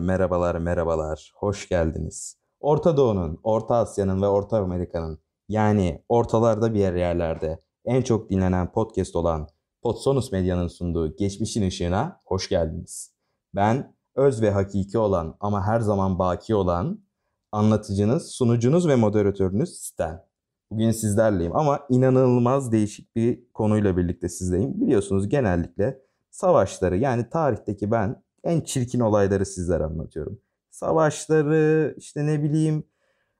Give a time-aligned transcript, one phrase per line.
[0.00, 1.32] Merhabalar, merhabalar.
[1.34, 2.36] Hoş geldiniz.
[2.60, 5.18] Orta Doğu'nun, Orta Asya'nın ve Orta Amerika'nın
[5.48, 9.48] yani ortalarda bir yer yerlerde en çok dinlenen podcast olan
[9.82, 13.14] Podsonus Medya'nın sunduğu Geçmişin Işığına hoş geldiniz.
[13.54, 17.04] Ben öz ve hakiki olan ama her zaman baki olan
[17.52, 20.22] anlatıcınız, sunucunuz ve moderatörünüz Stan.
[20.70, 24.80] Bugün sizlerleyim ama inanılmaz değişik bir konuyla birlikte sizdeyim.
[24.80, 30.40] Biliyorsunuz genellikle savaşları yani tarihteki ben en çirkin olayları sizlere anlatıyorum.
[30.70, 32.84] Savaşları işte ne bileyim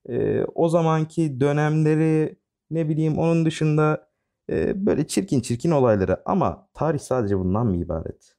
[0.09, 2.39] e, o zamanki dönemleri
[2.71, 4.11] ne bileyim onun dışında
[4.51, 8.37] e, böyle çirkin çirkin olayları ama tarih sadece bundan mı ibaret?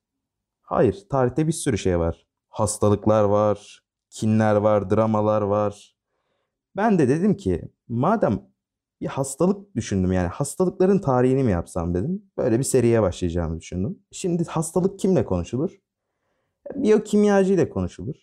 [0.62, 2.28] Hayır tarihte bir sürü şey var.
[2.50, 5.96] Hastalıklar var, kinler var, dramalar var.
[6.76, 8.52] Ben de dedim ki madem
[9.02, 12.24] bir hastalık düşündüm yani hastalıkların tarihini mi yapsam dedim.
[12.38, 14.00] Böyle bir seriye başlayacağımı düşündüm.
[14.12, 15.72] Şimdi hastalık kimle konuşulur?
[16.76, 18.16] Biyokimyacı ile konuşulur.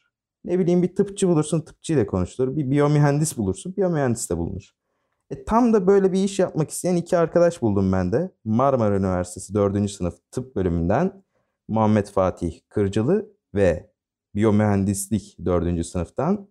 [0.44, 2.56] Ne bileyim bir tıpçı bulursun tıpçı ile konuşulur.
[2.56, 4.70] Bir biyomühendis bulursun biyomühendis de bulunur.
[5.30, 8.32] E, tam da böyle bir iş yapmak isteyen iki arkadaş buldum ben de.
[8.44, 9.90] Marmara Üniversitesi 4.
[9.90, 11.24] sınıf tıp bölümünden
[11.68, 13.90] Muhammed Fatih Kırcılı ve
[14.34, 15.86] biyomühendislik 4.
[15.86, 16.48] sınıftan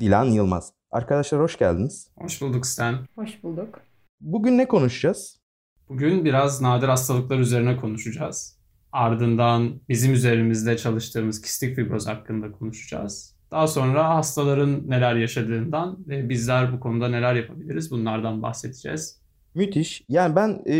[0.00, 0.72] Dilan Yılmaz.
[0.90, 2.10] Arkadaşlar hoş geldiniz.
[2.16, 2.96] Hoş bulduk Stan.
[3.14, 3.80] Hoş bulduk.
[4.20, 5.40] Bugün ne konuşacağız?
[5.88, 8.61] Bugün biraz nadir hastalıklar üzerine konuşacağız.
[8.92, 13.36] Ardından bizim üzerimizde çalıştığımız kistik fibroz hakkında konuşacağız.
[13.50, 19.22] Daha sonra hastaların neler yaşadığından ve bizler bu konuda neler yapabiliriz bunlardan bahsedeceğiz.
[19.54, 20.04] Müthiş.
[20.08, 20.76] Yani ben e,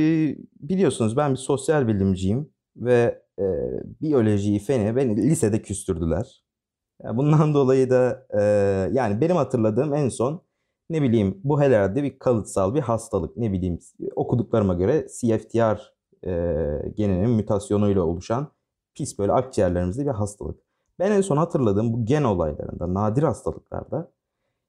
[0.60, 3.44] biliyorsunuz ben bir sosyal bilimciyim ve e,
[4.00, 6.42] biyolojiyi, feni beni lisede küstürdüler.
[7.04, 8.42] Bundan dolayı da e,
[8.92, 10.42] yani benim hatırladığım en son
[10.90, 13.36] ne bileyim bu herhalde bir kalıtsal bir hastalık.
[13.36, 13.78] Ne bileyim
[14.16, 15.92] okuduklarıma göre CFTR
[16.26, 16.32] e,
[16.96, 18.48] geninin mutasyonuyla oluşan
[18.94, 20.60] pis böyle akciğerlerimizde bir hastalık.
[20.98, 24.12] Ben en son hatırladığım bu gen olaylarında, nadir hastalıklarda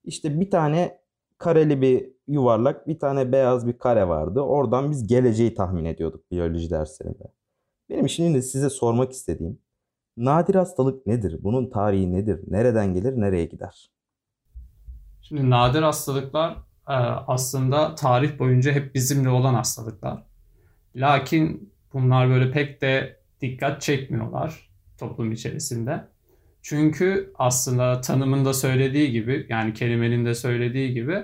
[0.03, 1.00] işte bir tane
[1.38, 4.42] kareli bir yuvarlak, bir tane beyaz bir kare vardı.
[4.42, 7.24] Oradan biz geleceği tahmin ediyorduk biyoloji derslerinde.
[7.90, 9.59] Benim şimdi size sormak istediğim
[10.18, 11.40] nadir hastalık nedir?
[11.44, 12.40] Bunun tarihi nedir?
[12.47, 13.92] Nereden gelir, nereye gider?
[15.22, 16.52] Şimdi nadir hastalıklar
[16.88, 16.94] e,
[17.28, 20.24] aslında tarih boyunca hep bizimle olan hastalıklar.
[20.96, 26.04] Lakin bunlar böyle pek de dikkat çekmiyorlar toplum içerisinde.
[26.62, 31.24] Çünkü aslında tanımında söylediği gibi yani kelimenin de söylediği gibi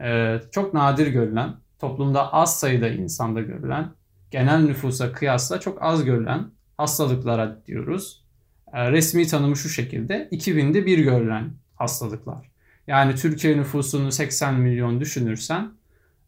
[0.00, 3.92] e, çok nadir görülen, toplumda az sayıda insanda görülen,
[4.30, 8.24] genel nüfusa kıyasla çok az görülen hastalıklara diyoruz.
[8.72, 12.50] E, resmi tanımı şu şekilde 2000'de bir görülen hastalıklar.
[12.86, 15.72] Yani Türkiye nüfusunu 80 milyon düşünürsen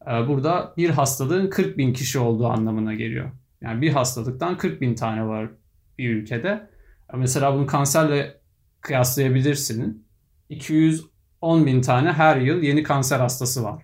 [0.07, 3.31] burada bir hastalığın 40 bin kişi olduğu anlamına geliyor.
[3.61, 5.51] Yani bir hastalıktan 40 bin tane var
[5.99, 6.71] bir ülkede.
[7.17, 8.41] Mesela bunu kanserle
[8.81, 10.07] kıyaslayabilirsin.
[10.49, 13.83] 210 bin tane her yıl yeni kanser hastası var.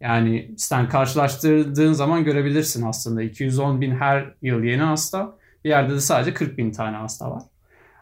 [0.00, 5.38] Yani sen karşılaştırdığın zaman görebilirsin aslında 210 bin her yıl yeni hasta.
[5.64, 7.42] Bir yerde de sadece 40 bin tane hasta var.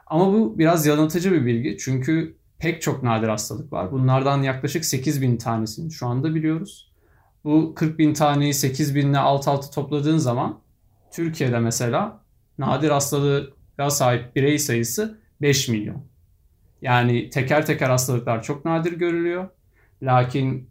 [0.06, 1.76] Ama bu biraz yanıltıcı bir bilgi.
[1.78, 3.92] Çünkü pek çok nadir hastalık var.
[3.92, 6.92] Bunlardan yaklaşık 8 bin tanesini şu anda biliyoruz.
[7.46, 10.60] Bu 40 bin taneyi 8 binle alt alta topladığın zaman
[11.12, 12.20] Türkiye'de mesela
[12.58, 16.04] nadir hastalığa sahip birey sayısı 5 milyon.
[16.82, 19.48] Yani teker teker hastalıklar çok nadir görülüyor.
[20.02, 20.70] Lakin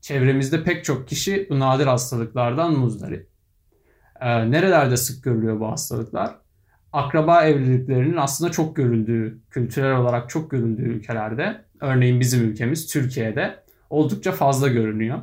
[0.00, 3.28] çevremizde pek çok kişi bu nadir hastalıklardan muzdarip.
[4.20, 6.36] Ee, nerelerde sık görülüyor bu hastalıklar?
[6.92, 14.32] Akraba evliliklerinin aslında çok görüldüğü, kültürel olarak çok görüldüğü ülkelerde, örneğin bizim ülkemiz Türkiye'de oldukça
[14.32, 15.18] fazla görünüyor.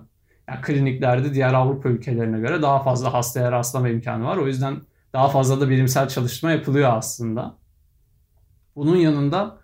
[0.47, 4.37] Yani kliniklerde diğer Avrupa ülkelerine göre daha fazla hastaya rastlama imkanı var.
[4.37, 4.81] O yüzden
[5.13, 7.57] daha fazla da bilimsel çalışma yapılıyor aslında.
[8.75, 9.57] Bunun yanında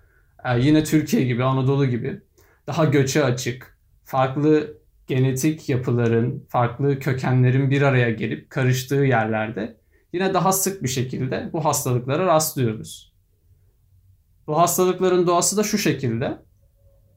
[0.45, 2.21] e, yine Türkiye gibi, Anadolu gibi
[2.67, 9.77] daha göçe açık, farklı genetik yapıların, farklı kökenlerin bir araya gelip karıştığı yerlerde
[10.13, 13.13] yine daha sık bir şekilde bu hastalıklara rastlıyoruz.
[14.47, 16.37] Bu hastalıkların doğası da şu şekilde.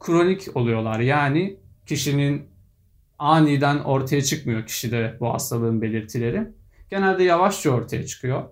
[0.01, 1.01] Kronik oluyorlar.
[1.01, 1.57] Yani
[1.87, 2.50] kişinin
[3.21, 6.49] aniden ortaya çıkmıyor kişide bu hastalığın belirtileri.
[6.91, 8.43] Genelde yavaşça ortaya çıkıyor.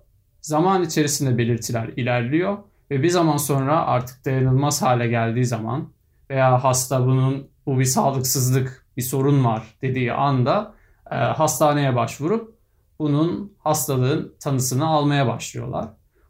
[0.41, 2.59] Zaman içerisinde belirtiler ilerliyor
[2.91, 5.93] ve bir zaman sonra artık dayanılmaz hale geldiği zaman
[6.31, 10.75] veya hasta bunun bu bir sağlıksızlık, bir sorun var dediği anda
[11.11, 12.55] e, hastaneye başvurup
[12.99, 15.88] bunun hastalığın tanısını almaya başlıyorlar.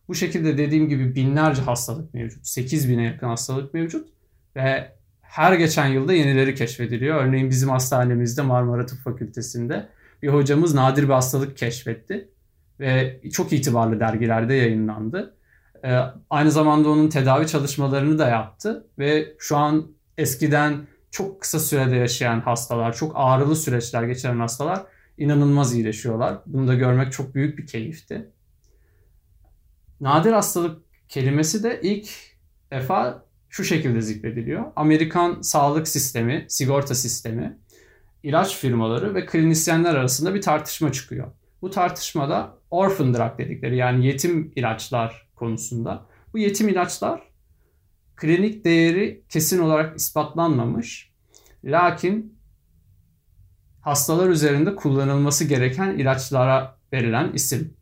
[0.09, 2.47] Bu şekilde dediğim gibi binlerce hastalık mevcut.
[2.47, 4.09] 8 bine yakın hastalık mevcut
[4.57, 4.98] ve
[5.29, 7.25] her geçen yılda yenileri keşfediliyor.
[7.25, 9.89] Örneğin bizim hastanemizde Marmara Tıp Fakültesi'nde
[10.23, 12.29] bir hocamız nadir bir hastalık keşfetti
[12.81, 15.35] ve çok itibarlı dergilerde yayınlandı.
[15.85, 15.99] E,
[16.31, 19.87] aynı zamanda onun tedavi çalışmalarını da yaptı ve şu an
[20.19, 24.83] eskiden çok kısa sürede yaşayan hastalar, çok ağrılı süreçler geçiren hastalar
[25.19, 26.39] inanılmaz iyileşiyorlar.
[26.47, 28.31] Bunu da görmek çok büyük bir keyifti.
[30.01, 32.09] Nadir hastalık kelimesi de ilk
[32.71, 34.65] defa şu şekilde zikrediliyor.
[34.77, 37.59] Amerikan sağlık sistemi, sigorta sistemi,
[38.23, 41.33] ilaç firmaları ve klinisyenler arasında bir tartışma çıkıyor.
[41.63, 46.07] Bu tartışmada orphan drug dedikleri yani yetim ilaçlar konusunda.
[46.33, 47.23] Bu yetim ilaçlar
[48.17, 51.13] klinik değeri kesin olarak ispatlanmamış.
[51.65, 52.39] Lakin
[53.81, 57.75] hastalar üzerinde kullanılması gereken ilaçlara verilen isim.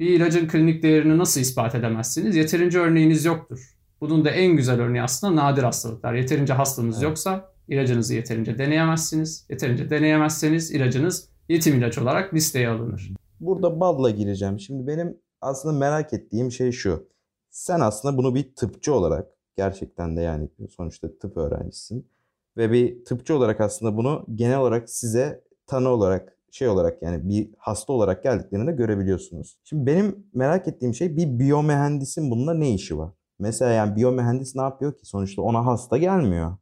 [0.00, 2.36] Bir ilacın klinik değerini nasıl ispat edemezsiniz?
[2.36, 3.75] Yeterince örneğiniz yoktur.
[4.00, 6.14] Bunun da en güzel örneği aslında nadir hastalıklar.
[6.14, 7.04] Yeterince hastanız evet.
[7.04, 9.46] yoksa ilacınızı yeterince deneyemezsiniz.
[9.50, 13.10] Yeterince deneyemezseniz ilacınız yetim ilaç olarak listeye alınır.
[13.40, 14.60] Burada balla gireceğim.
[14.60, 17.08] Şimdi benim aslında merak ettiğim şey şu.
[17.50, 19.26] Sen aslında bunu bir tıpçı olarak
[19.56, 22.08] gerçekten de yani sonuçta tıp öğrencisin
[22.56, 27.50] ve bir tıpçı olarak aslında bunu genel olarak size tanı olarak şey olarak yani bir
[27.58, 29.58] hasta olarak geldiklerini de görebiliyorsunuz.
[29.64, 33.12] Şimdi benim merak ettiğim şey bir biyomühendisin bununla ne işi var?
[33.38, 35.06] Mesela yani biyomühendis ne yapıyor ki?
[35.06, 36.56] Sonuçta ona hasta gelmiyor.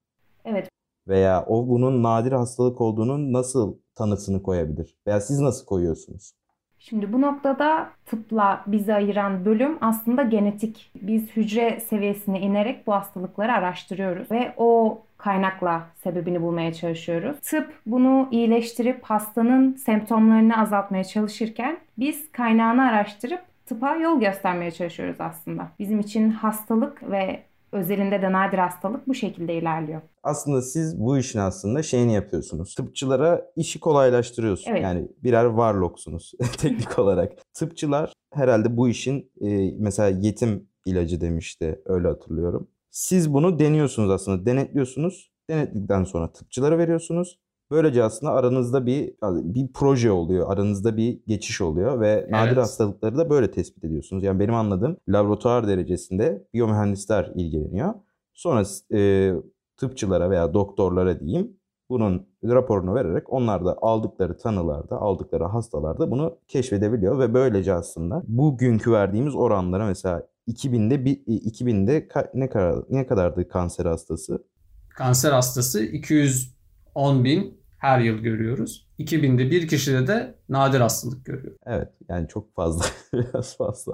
[0.44, 0.68] Evet.
[1.08, 4.96] Veya o bunun nadir hastalık olduğunun nasıl tanısını koyabilir?
[5.06, 6.32] Veya siz nasıl koyuyorsunuz?
[6.78, 10.90] Şimdi bu noktada tıpla bizi ayıran bölüm aslında genetik.
[11.02, 17.40] Biz hücre seviyesine inerek bu hastalıkları araştırıyoruz ve o kaynakla sebebini bulmaya çalışıyoruz.
[17.40, 25.68] Tıp bunu iyileştirip hastanın semptomlarını azaltmaya çalışırken biz kaynağını araştırıp tıpa yol göstermeye çalışıyoruz aslında.
[25.78, 30.00] Bizim için hastalık ve özelinde de nadir hastalık bu şekilde ilerliyor.
[30.22, 32.74] Aslında siz bu işin aslında şeyini yapıyorsunuz.
[32.74, 34.68] Tıpçılara işi kolaylaştırıyorsunuz.
[34.70, 34.82] Evet.
[34.82, 37.32] Yani birer varloksunuz teknik olarak.
[37.54, 42.68] Tıpçılar herhalde bu işin e, mesela yetim ilacı demişti öyle hatırlıyorum.
[42.90, 45.30] Siz bunu deniyorsunuz aslında denetliyorsunuz.
[45.50, 47.38] Denetledikten sonra tıpçılara veriyorsunuz.
[47.74, 50.52] Böylece aslında aranızda bir bir proje oluyor.
[50.52, 52.30] Aranızda bir geçiş oluyor ve evet.
[52.30, 54.24] nadir hastalıkları da böyle tespit ediyorsunuz.
[54.24, 57.94] Yani benim anladığım laboratuvar derecesinde biyomühendisler ilgileniyor.
[58.34, 58.62] Sonra
[58.94, 59.32] e,
[59.76, 61.56] tıpçılara veya doktorlara diyeyim
[61.90, 68.92] bunun raporunu vererek onlar da aldıkları tanılarda, aldıkları hastalarda bunu keşfedebiliyor ve böylece aslında bugünkü
[68.92, 74.44] verdiğimiz oranlara mesela 2000'de bir 2000'de ne kadar ne kadardı kanser hastası?
[74.88, 78.88] Kanser hastası 210 bin her yıl görüyoruz.
[78.98, 81.56] 2000'de bir kişide de nadir hastalık görüyor.
[81.66, 83.92] Evet yani çok fazla biraz fazla.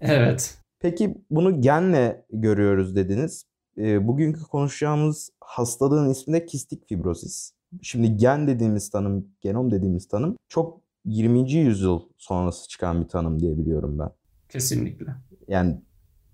[0.00, 0.58] Evet.
[0.80, 3.44] Peki bunu genle görüyoruz dediniz.
[3.78, 7.52] E, bugünkü konuşacağımız hastalığın ismi de kistik fibrozis.
[7.82, 11.52] Şimdi gen dediğimiz tanım, genom dediğimiz tanım çok 20.
[11.52, 14.10] yüzyıl sonrası çıkan bir tanım diye biliyorum ben.
[14.48, 15.14] Kesinlikle.
[15.48, 15.80] Yani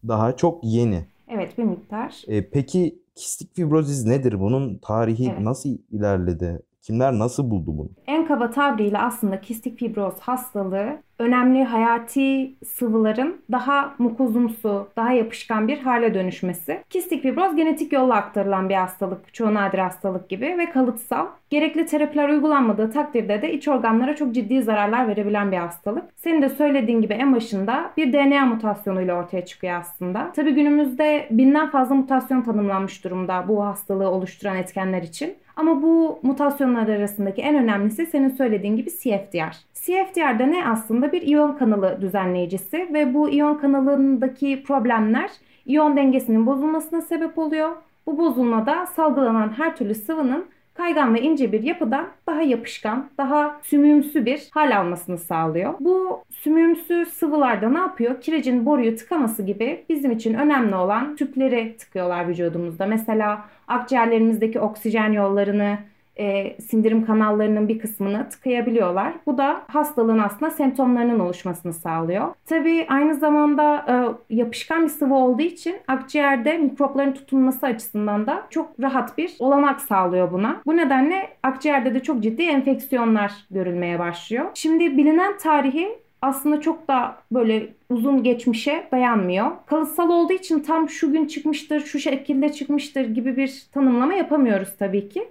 [0.08, 1.04] daha çok yeni.
[1.28, 2.22] Evet bir miktar.
[2.26, 4.40] E, peki kistik fibrozis nedir?
[4.40, 5.40] Bunun tarihi evet.
[5.40, 6.62] nasıl ilerledi?
[6.88, 7.88] Kimler nasıl buldu bunu?
[8.06, 15.78] En kaba tabiriyle aslında kistik fibroz hastalığı önemli hayati sıvıların daha mukozumsu, daha yapışkan bir
[15.78, 16.82] hale dönüşmesi.
[16.90, 21.26] Kistik fibroz genetik yolla aktarılan bir hastalık, çoğu nadir hastalık gibi ve kalıtsal.
[21.50, 26.04] Gerekli terapiler uygulanmadığı takdirde de iç organlara çok ciddi zararlar verebilen bir hastalık.
[26.16, 30.32] Senin de söylediğin gibi en başında bir DNA mutasyonuyla ortaya çıkıyor aslında.
[30.32, 35.34] Tabi günümüzde binden fazla mutasyon tanımlanmış durumda bu hastalığı oluşturan etkenler için.
[35.58, 39.56] Ama bu mutasyonlar arasındaki en önemlisi senin söylediğin gibi CFTR.
[39.74, 45.30] CFTR de ne aslında bir iyon kanalı düzenleyicisi ve bu iyon kanalındaki problemler
[45.66, 47.70] iyon dengesinin bozulmasına sebep oluyor.
[48.06, 50.44] Bu bozulmada salgılanan her türlü sıvının
[50.78, 55.74] kaygan ve ince bir yapıdan daha yapışkan, daha sümüğümsü bir hal almasını sağlıyor.
[55.80, 58.20] Bu sümüğümsü sıvılarda ne yapıyor?
[58.20, 62.86] Kirecin boruyu tıkaması gibi bizim için önemli olan tüpleri tıkıyorlar vücudumuzda.
[62.86, 65.78] Mesela akciğerlerimizdeki oksijen yollarını
[66.18, 69.12] e, sindirim kanallarının bir kısmını tıkayabiliyorlar.
[69.26, 72.34] Bu da hastalığın aslında semptomlarının oluşmasını sağlıyor.
[72.46, 73.94] Tabii aynı zamanda e,
[74.36, 80.32] yapışkan bir sıvı olduğu için akciğerde mikropların tutunması açısından da çok rahat bir olanak sağlıyor
[80.32, 80.60] buna.
[80.66, 84.46] Bu nedenle akciğerde de çok ciddi enfeksiyonlar görülmeye başlıyor.
[84.54, 85.88] Şimdi bilinen tarihi
[86.22, 89.50] aslında çok da böyle uzun geçmişe dayanmıyor.
[89.66, 95.08] Kalıtsal olduğu için tam şu gün çıkmıştır, şu şekilde çıkmıştır gibi bir tanımlama yapamıyoruz tabii
[95.08, 95.28] ki.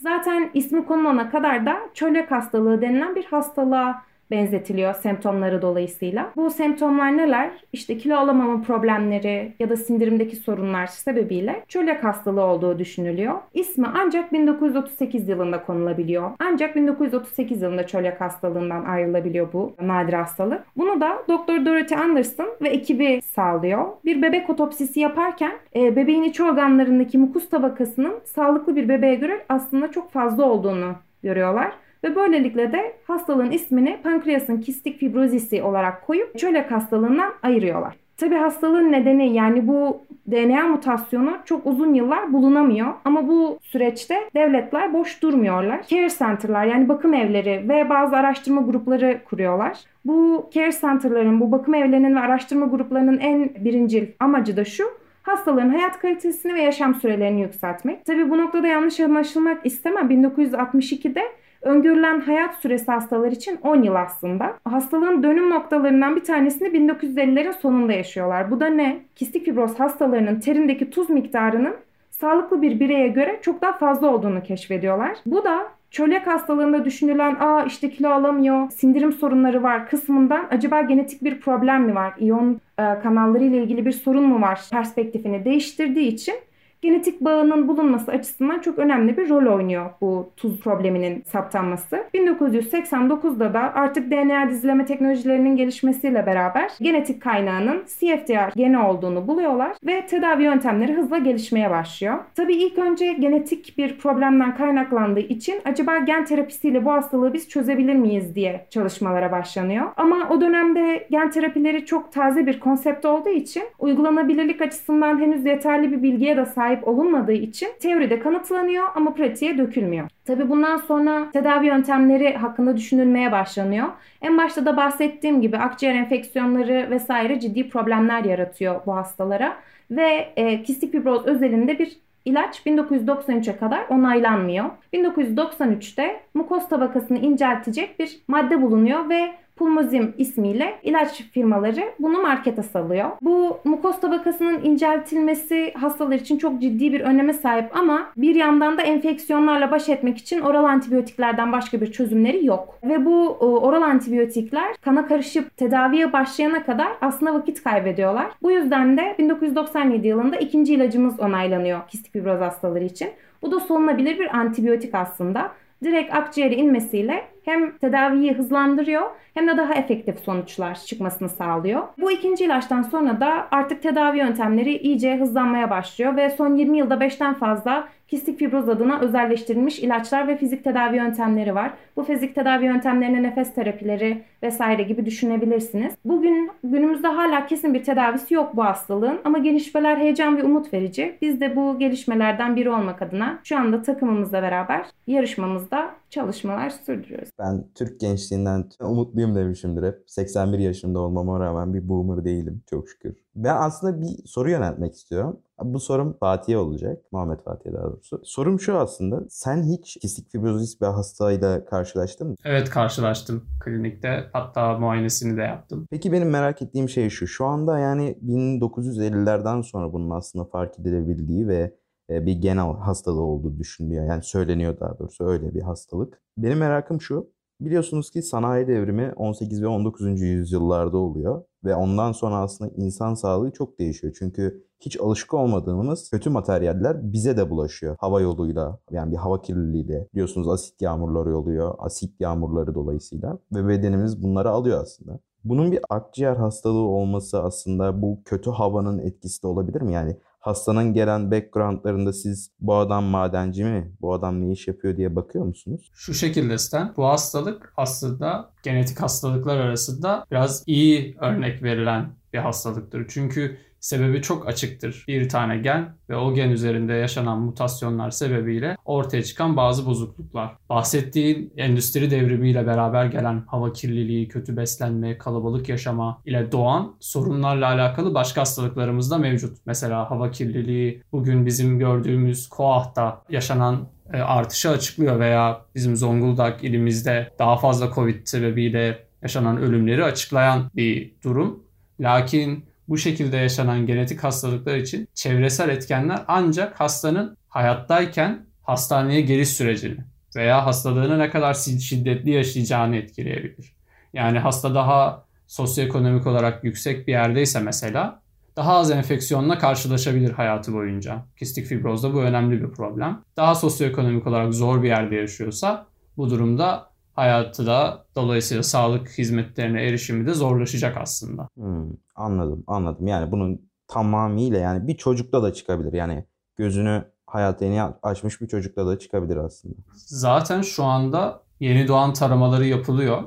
[0.00, 6.32] Zaten ismi konulana kadar da çölyak hastalığı denilen bir hastalığa benzetiliyor semptomları dolayısıyla.
[6.36, 7.50] Bu semptomlar neler?
[7.72, 13.34] İşte kilo alamama problemleri ya da sindirimdeki sorunlar sebebiyle çölyak hastalığı olduğu düşünülüyor.
[13.54, 16.30] İsmi ancak 1938 yılında konulabiliyor.
[16.38, 20.64] Ancak 1938 yılında çölyak hastalığından ayrılabiliyor bu nadir hastalık.
[20.76, 21.66] Bunu da Dr.
[21.66, 23.88] Dorothy Anderson ve ekibi sağlıyor.
[24.04, 29.90] Bir bebek otopsisi yaparken e, bebeğin iç organlarındaki mukus tabakasının sağlıklı bir bebeğe göre aslında
[29.90, 31.72] çok fazla olduğunu görüyorlar.
[32.04, 37.96] Ve böylelikle de hastalığın ismini pankreasın kistik fibrozisi olarak koyup çölyak hastalığından ayırıyorlar.
[38.16, 40.00] Tabi hastalığın nedeni yani bu
[40.30, 42.92] DNA mutasyonu çok uzun yıllar bulunamıyor.
[43.04, 45.82] Ama bu süreçte devletler boş durmuyorlar.
[45.88, 49.78] Care center'lar yani bakım evleri ve bazı araştırma grupları kuruyorlar.
[50.04, 54.84] Bu care center'ların, bu bakım evlerinin ve araştırma gruplarının en birincil amacı da şu
[55.28, 58.04] hastaların hayat kalitesini ve yaşam sürelerini yükseltmek.
[58.04, 60.10] Tabi bu noktada yanlış anlaşılmak istemem.
[60.10, 61.22] 1962'de
[61.62, 64.54] Öngörülen hayat süresi hastalar için 10 yıl aslında.
[64.64, 68.50] Hastalığın dönüm noktalarından bir tanesini 1950'lerin sonunda yaşıyorlar.
[68.50, 69.00] Bu da ne?
[69.16, 71.76] Kistik fibroz hastalarının terindeki tuz miktarının
[72.10, 75.16] sağlıklı bir bireye göre çok daha fazla olduğunu keşfediyorlar.
[75.26, 81.24] Bu da çölyak hastalığında düşünülen aa işte kilo alamıyor, sindirim sorunları var kısmından acaba genetik
[81.24, 84.60] bir problem mi var, iyon e, kanalları ile ilgili bir sorun mu var?
[84.70, 86.34] Perspektifini değiştirdiği için
[86.82, 92.04] genetik bağının bulunması açısından çok önemli bir rol oynuyor bu tuz probleminin saptanması.
[92.14, 100.06] 1989'da da artık DNA dizileme teknolojilerinin gelişmesiyle beraber genetik kaynağının CFTR geni olduğunu buluyorlar ve
[100.06, 102.18] tedavi yöntemleri hızla gelişmeye başlıyor.
[102.34, 107.94] Tabii ilk önce genetik bir problemden kaynaklandığı için acaba gen terapisiyle bu hastalığı biz çözebilir
[107.94, 109.86] miyiz diye çalışmalara başlanıyor.
[109.96, 115.92] Ama o dönemde gen terapileri çok taze bir konsept olduğu için uygulanabilirlik açısından henüz yeterli
[115.92, 120.08] bir bilgiye de sahip sahip olunmadığı için teoride kanıtlanıyor ama pratiğe dökülmüyor.
[120.26, 123.88] Tabi bundan sonra tedavi yöntemleri hakkında düşünülmeye başlanıyor.
[124.22, 129.56] En başta da bahsettiğim gibi akciğer enfeksiyonları vesaire ciddi problemler yaratıyor bu hastalara.
[129.90, 134.64] Ve e, kistik fibroz özelinde bir ilaç 1993'e kadar onaylanmıyor.
[134.94, 143.10] 1993'te mukos tabakasını inceltecek bir madde bulunuyor ve Pulmozim ismiyle ilaç firmaları bunu markete salıyor.
[143.22, 148.82] Bu mukos tabakasının inceltilmesi hastalar için çok ciddi bir öneme sahip ama bir yandan da
[148.82, 152.78] enfeksiyonlarla baş etmek için oral antibiyotiklerden başka bir çözümleri yok.
[152.84, 158.26] Ve bu e, oral antibiyotikler kana karışıp tedaviye başlayana kadar aslında vakit kaybediyorlar.
[158.42, 163.08] Bu yüzden de 1997 yılında ikinci ilacımız onaylanıyor kistik fibroz hastaları için.
[163.42, 165.52] Bu da solunabilir bir antibiyotik aslında
[165.84, 169.02] direkt akciğere inmesiyle hem tedaviyi hızlandırıyor
[169.34, 171.82] hem de daha efektif sonuçlar çıkmasını sağlıyor.
[172.00, 176.94] Bu ikinci ilaçtan sonra da artık tedavi yöntemleri iyice hızlanmaya başlıyor ve son 20 yılda
[176.94, 181.74] 5'ten fazla kistik fibroz adına özelleştirilmiş ilaçlar ve fizik tedavi yöntemleri var.
[181.96, 185.94] Bu fizik tedavi yöntemlerini nefes terapileri vesaire gibi düşünebilirsiniz.
[186.04, 191.18] Bugün günümüzde hala kesin bir tedavisi yok bu hastalığın ama gelişmeler heyecan ve umut verici.
[191.22, 197.28] Biz de bu gelişmelerden biri olmak adına şu anda takımımızla beraber yarışmamızda çalışmalar sürdürüyoruz.
[197.38, 199.94] Ben Türk gençliğinden umutluyum demişimdir hep.
[200.06, 203.16] 81 yaşında olmama rağmen bir boomer değilim çok şükür.
[203.36, 205.40] Ben aslında bir soru yöneltmek istiyorum.
[205.62, 207.02] Bu sorum Fatih'e olacak.
[207.12, 208.20] Muhammed Fatih'e daha doğrusu.
[208.24, 209.22] Sorum şu aslında.
[209.28, 212.34] Sen hiç kistik fibrozis bir hastayla karşılaştın mı?
[212.44, 214.24] Evet karşılaştım klinikte.
[214.32, 215.86] Hatta muayenesini de yaptım.
[215.90, 217.26] Peki benim merak ettiğim şey şu.
[217.26, 221.74] Şu anda yani 1950'lerden sonra bunun aslında fark edilebildiği ve
[222.10, 224.04] e, bir genel hastalığı olduğu düşünülüyor.
[224.04, 226.22] Yani söyleniyor daha doğrusu öyle bir hastalık.
[226.36, 227.30] Benim merakım şu.
[227.60, 230.20] Biliyorsunuz ki sanayi devrimi 18 ve 19.
[230.20, 234.16] yüzyıllarda oluyor ve ondan sonra aslında insan sağlığı çok değişiyor.
[234.18, 237.96] Çünkü hiç alışık olmadığımız kötü materyaller bize de bulaşıyor.
[238.00, 241.74] Hava yoluyla yani bir hava kirliliğiyle biliyorsunuz asit yağmurları oluyor.
[241.78, 245.18] Asit yağmurları dolayısıyla ve bedenimiz bunları alıyor aslında.
[245.44, 249.92] Bunun bir akciğer hastalığı olması aslında bu kötü havanın etkisi de olabilir mi?
[249.92, 255.16] Yani hastanın gelen backgroundlarında siz bu adam madenci mi, bu adam ne iş yapıyor diye
[255.16, 255.90] bakıyor musunuz?
[255.94, 263.06] Şu şekilde Stan, bu hastalık aslında genetik hastalıklar arasında biraz iyi örnek verilen bir hastalıktır.
[263.08, 265.04] Çünkü Sebebi çok açıktır.
[265.08, 270.56] Bir tane gen ve o gen üzerinde yaşanan mutasyonlar sebebiyle ortaya çıkan bazı bozukluklar.
[270.68, 278.14] Bahsettiğin endüstri devrimiyle beraber gelen hava kirliliği, kötü beslenme, kalabalık yaşama ile doğan sorunlarla alakalı
[278.14, 279.56] başka hastalıklarımız da mevcut.
[279.66, 287.32] Mesela hava kirliliği bugün bizim gördüğümüz Koah'ta yaşanan e, artışı açıklıyor veya bizim Zonguldak ilimizde
[287.38, 291.62] daha fazla Covid sebebiyle yaşanan ölümleri açıklayan bir durum.
[292.00, 299.98] Lakin bu şekilde yaşanan genetik hastalıklar için çevresel etkenler ancak hastanın hayattayken hastaneye geliş sürecini
[300.36, 303.76] veya hastalığını ne kadar şiddetli yaşayacağını etkileyebilir.
[304.12, 308.22] Yani hasta daha sosyoekonomik olarak yüksek bir yerdeyse mesela
[308.56, 311.26] daha az enfeksiyonla karşılaşabilir hayatı boyunca.
[311.36, 313.22] Kistik fibrozda bu önemli bir problem.
[313.36, 316.87] Daha sosyoekonomik olarak zor bir yerde yaşıyorsa bu durumda
[317.18, 321.48] hayatı da dolayısıyla sağlık hizmetlerine erişimi de zorlaşacak aslında.
[321.54, 323.06] Hmm, anladım, anladım.
[323.06, 325.92] Yani bunun tamamıyla yani bir çocukta da çıkabilir.
[325.92, 326.24] Yani
[326.56, 329.74] gözünü hayata yeni açmış bir çocukta da çıkabilir aslında.
[329.94, 333.22] Zaten şu anda yeni doğan taramaları yapılıyor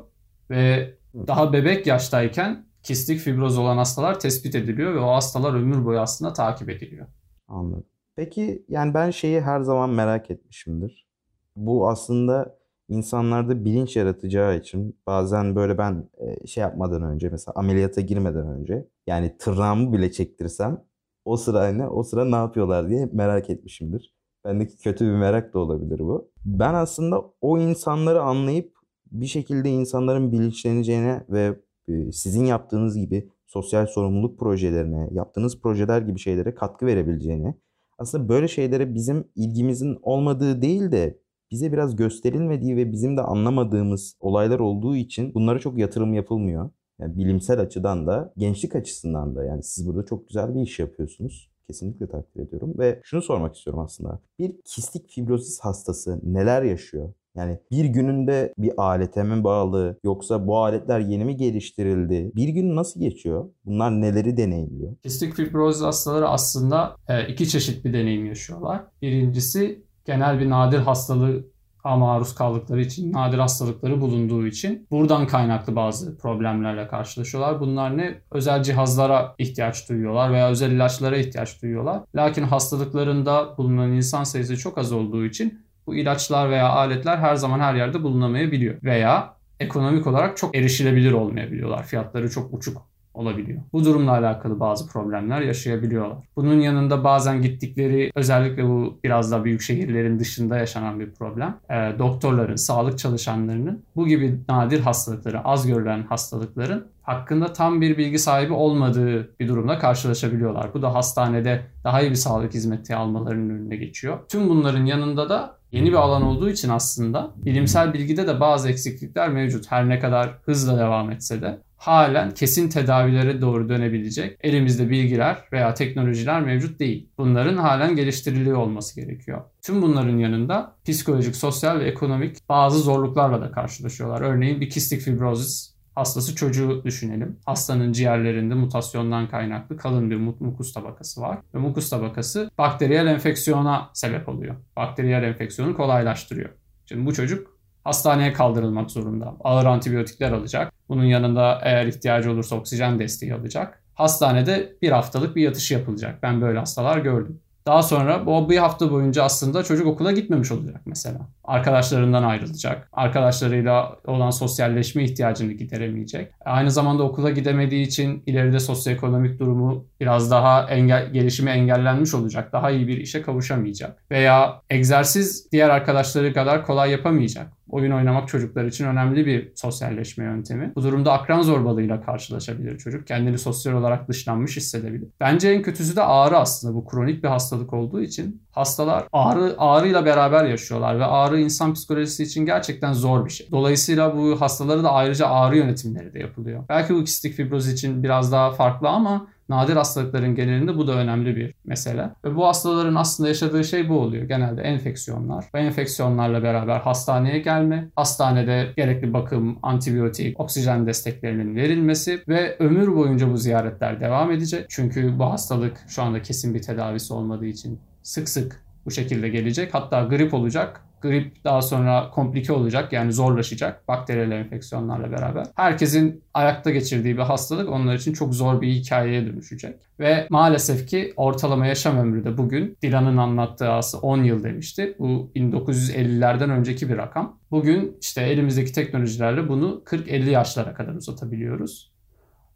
[0.50, 0.96] ve
[1.28, 6.34] daha bebek yaştayken kistik fibroz olan hastalar tespit ediliyor ve o hastalar ömür boyu aslında
[6.34, 7.08] takip ediliyor.
[7.48, 7.86] Anladım.
[8.16, 11.08] Peki yani ben şeyi her zaman merak etmişimdir.
[11.56, 18.02] Bu aslında insanlarda bilinç yaratacağı için bazen böyle ben e, şey yapmadan önce mesela ameliyata
[18.02, 20.84] girmeden önce yani tırnağımı bile çektirsem
[21.26, 24.14] o sıra ne o sıra ne yapıyorlar diye merak etmişimdir.
[24.46, 26.32] Bendeki kötü bir merak da olabilir bu.
[26.46, 28.74] Ben aslında o insanları anlayıp
[29.12, 36.20] bir şekilde insanların bilinçleneceğine ve e, sizin yaptığınız gibi sosyal sorumluluk projelerine, yaptığınız projeler gibi
[36.20, 37.56] şeylere katkı verebileceğini,
[37.98, 41.20] aslında böyle şeylere bizim ilgimizin olmadığı değil de
[41.52, 46.70] bize biraz gösterilmediği ve bizim de anlamadığımız olaylar olduğu için bunlara çok yatırım yapılmıyor.
[47.00, 51.52] Yani bilimsel açıdan da, gençlik açısından da yani siz burada çok güzel bir iş yapıyorsunuz.
[51.68, 54.20] Kesinlikle takdir ediyorum ve şunu sormak istiyorum aslında.
[54.40, 57.14] Bir kistik fibrozis hastası neler yaşıyor?
[57.36, 62.32] Yani bir gününde bir alete mi bağlı yoksa bu aletler yeni mi geliştirildi?
[62.36, 63.50] Bir gün nasıl geçiyor?
[63.66, 64.96] Bunlar neleri deneyimliyor?
[64.96, 68.84] Kistik fibroz hastaları aslında e, iki çeşit bir deneyim yaşıyorlar.
[69.02, 71.44] Birincisi genel bir nadir hastalığı
[71.86, 77.60] maruz kaldıkları için, nadir hastalıkları bulunduğu için buradan kaynaklı bazı problemlerle karşılaşıyorlar.
[77.60, 78.22] Bunlar ne?
[78.32, 82.02] Özel cihazlara ihtiyaç duyuyorlar veya özel ilaçlara ihtiyaç duyuyorlar.
[82.16, 87.60] Lakin hastalıklarında bulunan insan sayısı çok az olduğu için bu ilaçlar veya aletler her zaman
[87.60, 88.84] her yerde bulunamayabiliyor.
[88.84, 91.84] Veya ekonomik olarak çok erişilebilir olmayabiliyorlar.
[91.84, 93.62] Fiyatları çok uçuk olabiliyor.
[93.74, 96.18] Bu durumla alakalı bazı problemler yaşayabiliyorlar.
[96.36, 101.58] Bunun yanında bazen gittikleri özellikle bu biraz da büyük şehirlerin dışında yaşanan bir problem.
[101.70, 108.20] E, doktorların, sağlık çalışanlarının bu gibi nadir hastalıkları, az görülen hastalıkların hakkında tam bir bilgi
[108.20, 110.74] sahibi olmadığı bir durumla karşılaşabiliyorlar.
[110.74, 114.20] Bu da hastanede daha iyi bir sağlık hizmeti almalarının önüne geçiyor.
[114.28, 119.30] Tüm bunların yanında da yeni bir alan olduğu için aslında bilimsel bilgide de bazı eksiklikler
[119.30, 119.72] mevcut.
[119.72, 125.74] Her ne kadar hızla devam etse de halen kesin tedavilere doğru dönebilecek elimizde bilgiler veya
[125.74, 127.10] teknolojiler mevcut değil.
[127.18, 129.42] Bunların halen geliştiriliyor olması gerekiyor.
[129.62, 134.22] Tüm bunların yanında psikolojik, sosyal ve ekonomik bazı zorluklarla da karşılaşıyorlar.
[134.22, 137.40] Örneğin bir kistik fibrozis hastası çocuğu düşünelim.
[137.46, 141.38] Hastanın ciğerlerinde mutasyondan kaynaklı kalın bir mukus tabakası var.
[141.54, 144.56] Ve mukus tabakası bakteriyel enfeksiyona sebep oluyor.
[144.76, 146.50] Bakteriyel enfeksiyonu kolaylaştırıyor.
[146.86, 149.36] Şimdi bu çocuk hastaneye kaldırılmak zorunda.
[149.44, 150.74] Ağır antibiyotikler alacak.
[150.90, 153.82] Bunun yanında eğer ihtiyacı olursa oksijen desteği alacak.
[153.94, 156.24] Hastanede bir haftalık bir yatış yapılacak.
[156.24, 157.40] Ben böyle hastalar gördüm.
[157.66, 161.20] Daha sonra bu bir hafta boyunca aslında çocuk okula gitmemiş olacak mesela.
[161.52, 162.90] Arkadaşlarından ayrılacak.
[162.94, 166.32] Arkadaşlarıyla olan sosyalleşme ihtiyacını gideremeyecek.
[166.46, 172.54] Aynı zamanda okula gidemediği için ileride sosyoekonomik durumu biraz daha engel, gelişimi engellenmiş olacak.
[172.54, 174.12] Daha iyi bir işe kavuşamayacak.
[174.12, 180.72] Veya egzersiz diğer arkadaşları kadar kolay yapamayacak oyun oynamak çocuklar için önemli bir sosyalleşme yöntemi.
[180.76, 183.08] Bu durumda akran zorbalığıyla karşılaşabilir çocuk.
[183.08, 185.10] Kendini sosyal olarak dışlanmış hissedebilir.
[185.20, 186.76] Bence en kötüsü de ağrı aslında.
[186.76, 192.24] Bu kronik bir hastalık olduğu için hastalar ağrı ağrıyla beraber yaşıyorlar ve ağrı insan psikolojisi
[192.24, 193.48] için gerçekten zor bir şey.
[193.52, 196.64] Dolayısıyla bu hastalara da ayrıca ağrı yönetimleri de yapılıyor.
[196.70, 201.36] Belki bu kistik fibroz için biraz daha farklı ama nadir hastalıkların genelinde bu da önemli
[201.36, 202.10] bir mesele.
[202.26, 204.24] Ve bu hastaların aslında yaşadığı şey bu oluyor.
[204.24, 205.46] Genelde enfeksiyonlar.
[205.56, 213.32] Ve enfeksiyonlarla beraber hastaneye gelme, hastanede gerekli bakım, antibiyotik, oksijen desteklerinin verilmesi ve ömür boyunca
[213.32, 214.66] bu ziyaretler devam edecek.
[214.70, 219.74] Çünkü bu hastalık şu anda kesin bir tedavisi olmadığı için sık sık bu şekilde gelecek.
[219.74, 225.46] Hatta grip olacak grip daha sonra komplike olacak yani zorlaşacak bakteriyel enfeksiyonlarla beraber.
[225.56, 229.76] Herkesin ayakta geçirdiği bir hastalık onlar için çok zor bir hikayeye dönüşecek.
[230.00, 234.96] Ve maalesef ki ortalama yaşam ömrü de bugün Dilan'ın anlattığı ası 10 yıl demişti.
[235.00, 237.40] Bu 1950'lerden önceki bir rakam.
[237.52, 241.92] Bugün işte elimizdeki teknolojilerle bunu 40-50 yaşlara kadar uzatabiliyoruz.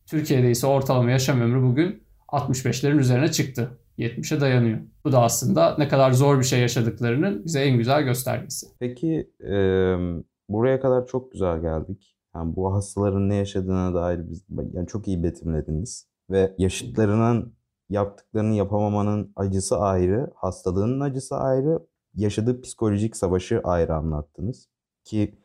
[0.06, 3.78] Türkiye'de ise ortalama yaşam ömrü bugün 65'lerin üzerine çıktı.
[3.98, 4.80] 70'e dayanıyor.
[5.06, 8.68] Bu da aslında ne kadar zor bir şey yaşadıklarının bize en güzel göstergesi.
[8.80, 9.56] Peki e,
[10.50, 12.16] buraya kadar çok güzel geldik.
[12.36, 17.54] Yani bu hastaların ne yaşadığına dair biz yani çok iyi betimlediniz ve yaşıtlarının
[17.90, 21.80] yaptıklarını yapamamanın acısı ayrı, hastalığının acısı ayrı,
[22.16, 24.70] yaşadığı psikolojik savaşı ayrı anlattınız
[25.04, 25.38] ki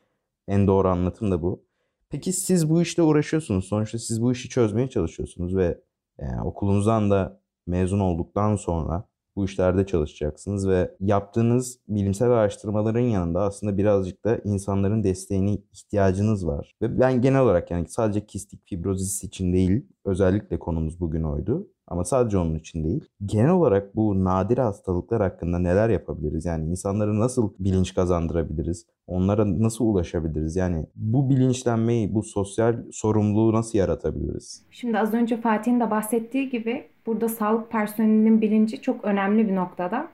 [0.49, 1.65] en doğru anlatım da bu.
[2.11, 3.65] Peki siz bu işte uğraşıyorsunuz.
[3.65, 5.81] Sonuçta siz bu işi çözmeye çalışıyorsunuz ve
[6.19, 7.40] yani okulunuzdan da
[7.71, 9.05] mezun olduktan sonra
[9.37, 16.75] bu işlerde çalışacaksınız ve yaptığınız bilimsel araştırmaların yanında aslında birazcık da insanların desteğine ihtiyacınız var.
[16.83, 21.69] Ve ben genel olarak yani sadece kistik fibrozis için değil, özellikle konumuz bugün oydu.
[21.91, 23.05] Ama sadece onun için değil.
[23.27, 26.45] Genel olarak bu nadir hastalıklar hakkında neler yapabiliriz?
[26.45, 28.87] Yani insanları nasıl bilinç kazandırabiliriz?
[29.07, 30.57] Onlara nasıl ulaşabiliriz?
[30.57, 34.63] Yani bu bilinçlenmeyi, bu sosyal sorumluluğu nasıl yaratabiliriz?
[34.71, 40.09] Şimdi az önce Fatih'in de bahsettiği gibi burada sağlık personelinin bilinci çok önemli bir noktada.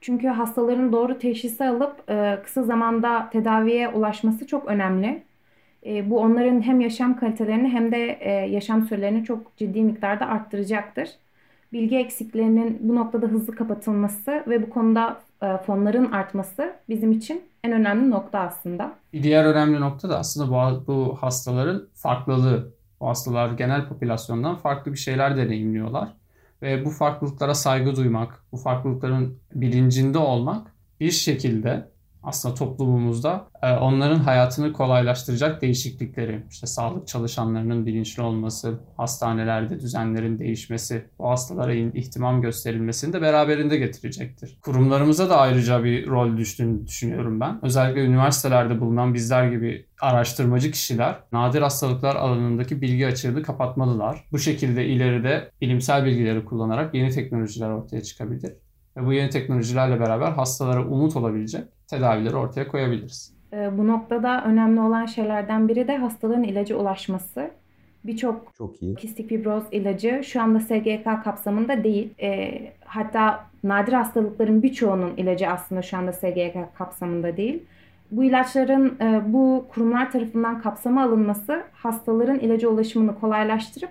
[0.00, 2.06] Çünkü hastaların doğru teşhisi alıp
[2.44, 5.22] kısa zamanda tedaviye ulaşması çok önemli.
[5.86, 11.08] E, bu onların hem yaşam kalitelerini hem de e, yaşam sürelerini çok ciddi miktarda arttıracaktır.
[11.72, 17.72] Bilgi eksiklerinin bu noktada hızlı kapatılması ve bu konuda e, fonların artması bizim için en
[17.72, 18.92] önemli nokta aslında.
[19.12, 22.72] Diğer önemli nokta da aslında bu, bu hastaların farklılığı.
[23.00, 26.08] Bu hastalar genel popülasyondan farklı bir şeyler deneyimliyorlar.
[26.62, 30.66] Ve bu farklılıklara saygı duymak, bu farklılıkların bilincinde olmak
[31.00, 31.88] bir şekilde
[32.22, 41.04] aslında toplumumuzda e, onların hayatını kolaylaştıracak değişiklikleri, işte sağlık çalışanlarının bilinçli olması, hastanelerde düzenlerin değişmesi,
[41.18, 44.58] bu hastalara ihtimam gösterilmesini de beraberinde getirecektir.
[44.62, 47.58] Kurumlarımıza da ayrıca bir rol düştüğünü düşünüyorum ben.
[47.62, 54.24] Özellikle üniversitelerde bulunan bizler gibi araştırmacı kişiler nadir hastalıklar alanındaki bilgi açığını kapatmalılar.
[54.32, 58.52] Bu şekilde ileride bilimsel bilgileri kullanarak yeni teknolojiler ortaya çıkabilir
[58.96, 63.34] ve bu yeni teknolojilerle beraber hastalara umut olabilecek tedavileri ortaya koyabiliriz.
[63.52, 67.50] Ee, bu noktada önemli olan şeylerden biri de hastalığın ilaca ulaşması.
[68.04, 68.94] Birçok Çok iyi.
[68.94, 72.10] kistik fibroz ilacı şu anda SGK kapsamında değil.
[72.20, 77.62] E, hatta nadir hastalıkların birçoğunun ilacı aslında şu anda SGK kapsamında değil.
[78.10, 83.90] Bu ilaçların e, bu kurumlar tarafından kapsama alınması hastaların ilaca ulaşımını kolaylaştırıp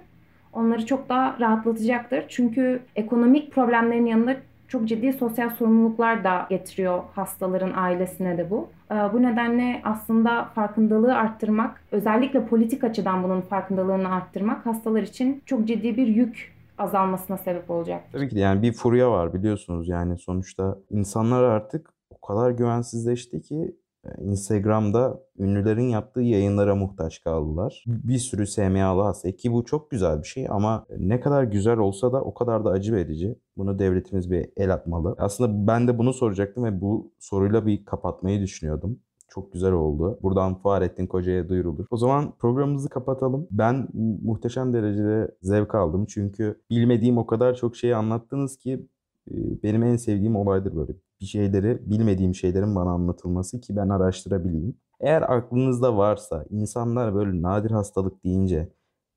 [0.54, 2.26] onları çok daha rahatlatacaktır.
[2.28, 4.36] Çünkü ekonomik problemlerin yanında
[4.72, 8.70] çok ciddi sosyal sorumluluklar da getiriyor hastaların ailesine de bu.
[8.92, 15.68] Ee, bu nedenle aslında farkındalığı arttırmak, özellikle politik açıdan bunun farkındalığını arttırmak hastalar için çok
[15.68, 18.04] ciddi bir yük azalmasına sebep olacak.
[18.12, 23.42] Tabii ki de yani bir furya var biliyorsunuz yani sonuçta insanlar artık o kadar güvensizleşti
[23.42, 23.76] ki
[24.22, 27.84] Instagram'da ünlülerin yaptığı yayınlara muhtaç kaldılar.
[27.88, 32.14] Bir sürü SMA'lı hasta ki bu çok güzel bir şey ama ne kadar güzel olsa
[32.14, 33.36] da o kadar da acı verici.
[33.58, 35.16] Bunu devletimiz bir el atmalı.
[35.18, 39.00] Aslında ben de bunu soracaktım ve bu soruyla bir kapatmayı düşünüyordum.
[39.30, 40.20] Çok güzel oldu.
[40.22, 41.86] Buradan Fahrettin Koca'ya duyurulur.
[41.92, 43.48] O zaman programımızı kapatalım.
[43.52, 43.88] Ben
[44.24, 46.06] muhteşem derecede zevk aldım.
[46.06, 48.88] Çünkü bilmediğim o kadar çok şeyi anlattınız ki
[49.32, 54.78] e, benim en sevdiğim olaydır böyle bir şeyleri, bilmediğim şeylerin bana anlatılması ki ben araştırabileyim.
[55.00, 58.70] Eğer aklınızda varsa insanlar böyle nadir hastalık deyince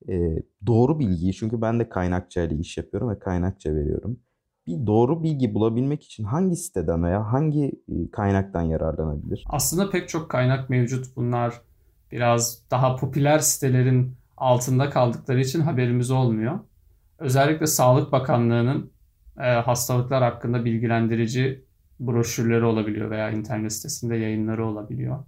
[0.08, 4.20] e, doğru bilgiyi çünkü ben de kaynakça ile iş yapıyorum ve kaynakça veriyorum.
[4.66, 9.44] Bir doğru bilgi bulabilmek için hangi siteden veya hangi e, kaynaktan yararlanabilir?
[9.48, 11.16] Aslında pek çok kaynak mevcut.
[11.16, 11.60] Bunlar
[12.12, 16.60] biraz daha popüler sitelerin altında kaldıkları için haberimiz olmuyor.
[17.18, 18.90] Özellikle Sağlık Bakanlığı'nın
[19.40, 21.64] e, hastalıklar hakkında bilgilendirici
[22.00, 25.18] broşürleri olabiliyor veya internet sitesinde yayınları olabiliyor.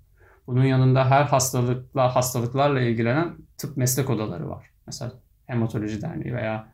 [0.46, 4.70] Bunun yanında her hastalıkla hastalıklarla ilgilenen tıp meslek odaları var.
[4.86, 5.12] Mesela
[5.46, 6.68] Hematoloji Derneği veya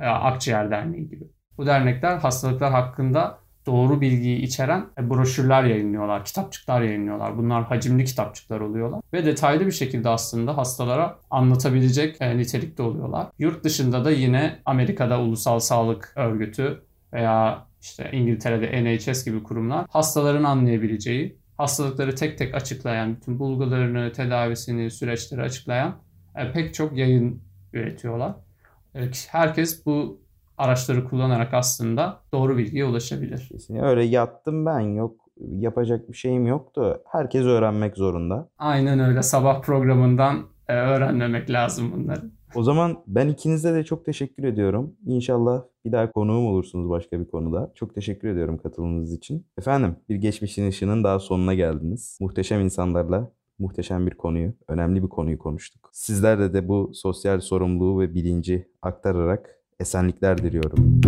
[0.00, 1.24] e, Akciğer Derneği gibi.
[1.58, 7.38] Bu dernekler hastalıklar hakkında doğru bilgiyi içeren e, broşürler yayınlıyorlar, kitapçıklar yayınlıyorlar.
[7.38, 13.26] Bunlar hacimli kitapçıklar oluyorlar ve detaylı bir şekilde aslında hastalara anlatabilecek e, nitelikte oluyorlar.
[13.38, 16.82] Yurt dışında da yine Amerika'da Ulusal Sağlık Örgütü
[17.12, 24.90] veya işte İngiltere'de NHS gibi kurumlar hastaların anlayabileceği, hastalıkları tek tek açıklayan, bütün bulgularını, tedavisini,
[24.90, 25.96] süreçleri açıklayan
[26.36, 28.34] e, pek çok yayın üretiyorlar.
[28.94, 30.20] E, herkes bu
[30.58, 33.50] araçları kullanarak aslında doğru bilgiye ulaşabilir.
[33.82, 37.02] Öyle yattım ben yok yapacak bir şeyim yoktu.
[37.12, 38.48] Herkes öğrenmek zorunda.
[38.58, 42.30] Aynen öyle sabah programından e, öğrenmemek lazım bunları.
[42.54, 44.96] O zaman ben ikinize de çok teşekkür ediyorum.
[45.06, 47.72] İnşallah bir daha konuğum olursunuz başka bir konuda.
[47.74, 49.46] Çok teşekkür ediyorum katılımınız için.
[49.58, 52.18] Efendim bir geçmişin ışığının daha sonuna geldiniz.
[52.20, 55.90] Muhteşem insanlarla muhteşem bir konuyu, önemli bir konuyu konuştuk.
[55.92, 61.00] Sizlerle de bu sosyal sorumluluğu ve bilinci aktararak esenlikler diliyorum.